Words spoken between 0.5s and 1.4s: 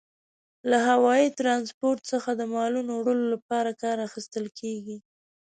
له هوايي